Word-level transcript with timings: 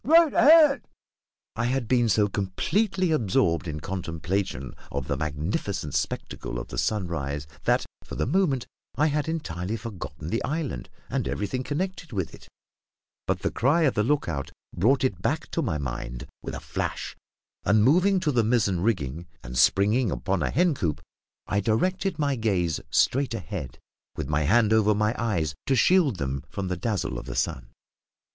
right 0.03 0.33
ahead." 0.33 0.81
I 1.55 1.65
had 1.65 1.87
been 1.87 2.09
so 2.09 2.27
completely 2.27 3.11
absorbed 3.11 3.67
in 3.67 3.81
contemplation 3.81 4.73
of 4.91 5.07
the 5.07 5.15
magnificent 5.15 5.93
spectacle 5.93 6.57
of 6.57 6.69
the 6.69 6.79
sunrise 6.79 7.45
that, 7.65 7.85
for 8.03 8.15
the 8.15 8.25
moment, 8.25 8.65
I 8.95 9.05
had 9.05 9.29
entirely 9.29 9.77
forgotten 9.77 10.29
the 10.31 10.43
island, 10.43 10.89
and 11.07 11.27
everything 11.27 11.61
connected 11.61 12.11
with 12.11 12.33
it; 12.33 12.47
but 13.27 13.41
the 13.41 13.51
cry 13.51 13.83
of 13.83 13.93
the 13.93 14.01
lookout 14.01 14.49
brought 14.75 15.03
it 15.03 15.21
back 15.21 15.51
to 15.51 15.61
my 15.61 15.77
mind 15.77 16.25
with 16.41 16.55
a 16.55 16.59
flash, 16.59 17.15
and, 17.63 17.83
moving 17.83 18.19
to 18.21 18.31
the 18.31 18.43
mizzen 18.43 18.79
rigging, 18.81 19.27
and 19.43 19.55
springing 19.55 20.09
upon 20.09 20.41
a 20.41 20.49
hen 20.49 20.73
coop, 20.73 20.99
I 21.45 21.59
directed 21.59 22.17
my 22.17 22.35
gaze 22.35 22.79
straight 22.89 23.35
ahead, 23.35 23.77
with 24.15 24.27
my 24.27 24.45
hand 24.45 24.73
over 24.73 24.95
my 24.95 25.13
eyes 25.19 25.53
to 25.67 25.75
shield 25.75 26.15
them 26.15 26.43
from 26.49 26.69
the 26.69 26.75
dazzle 26.75 27.19
of 27.19 27.27
the 27.27 27.35
sun. 27.35 27.67